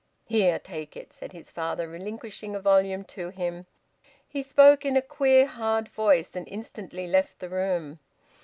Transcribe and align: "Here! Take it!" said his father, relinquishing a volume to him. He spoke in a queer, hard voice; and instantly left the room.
"Here! 0.25 0.57
Take 0.57 0.97
it!" 0.97 1.13
said 1.13 1.31
his 1.31 1.51
father, 1.51 1.87
relinquishing 1.87 2.55
a 2.55 2.59
volume 2.59 3.03
to 3.03 3.29
him. 3.29 3.65
He 4.27 4.41
spoke 4.41 4.83
in 4.83 4.97
a 4.97 5.01
queer, 5.03 5.45
hard 5.45 5.89
voice; 5.89 6.35
and 6.35 6.47
instantly 6.47 7.05
left 7.05 7.37
the 7.37 7.49
room. 7.49 7.99